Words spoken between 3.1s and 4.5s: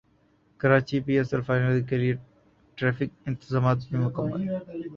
انتظامات بھی مکمل